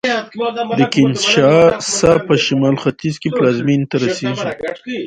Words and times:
د 0.79 0.81
کینشاسا 0.93 2.11
په 2.27 2.33
شمال 2.45 2.75
ختیځ 2.83 3.15
کې 3.21 3.29
پلازمېنې 3.37 3.85
ته 3.91 3.95
رسېږي 4.03 4.47